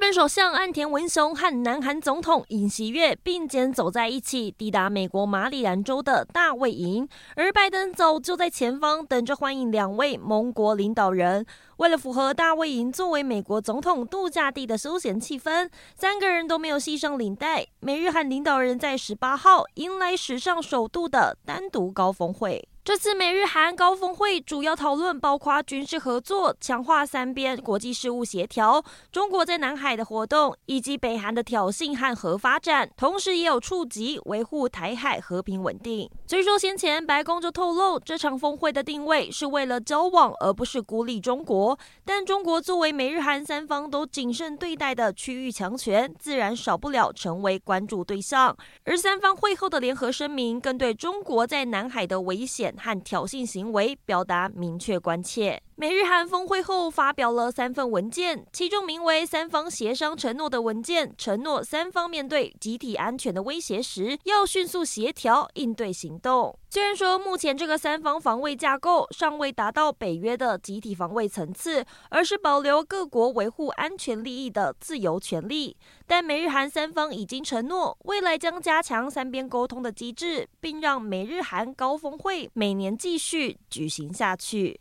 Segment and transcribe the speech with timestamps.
[0.00, 7.06] 日本首相岸田文雄和南韩总统尹锡悦并肩走在一起，抵达美国马里兰州的大卫营，
[7.36, 11.44] 而拜登早就在前方等着欢迎两位盟国领导人。
[11.76, 17.66] 为了符合大卫营作为美国总统度假地的休闲气氛，三个人都没有系上领带。
[17.80, 22.66] 美日韩领导人在十八号迎来史上首度的单独高峰会。
[22.82, 36.10] 这次美日韩高峰会主要讨论包括军事合作、强化三边国际事务协调、中国在南海的活动，以及北韩的挑衅和核发展，同时也有触及维护台海和平稳定。
[36.26, 41.78] 虽说先前白宫就透露，这场峰会的定位是为了交往，而不是孤立中国。
[42.06, 48.56] 但中国作为美日韩三方都谨慎对待的区域强权，自然少不了成为关注对象。
[48.84, 55.60] 而三方会后的联合声明，更对中国在南海的危险和挑衅行为表达明确关切。
[55.80, 66.54] 美日韩峰会后发表了三份文件，其中名为“三方协商承诺”的文件，承诺三方面对集体安全的威胁时，要迅速协调应对行动。
[66.68, 75.74] 虽然说目前这个三方防卫架构尚未达到北约的集体防卫层次，而是保留各国维护安全利益的自由权利，
[76.06, 84.78] 但美日韩三方已经承诺，未来将加强三边沟通的机制，并让美日韩高峰会每年继续举行下去。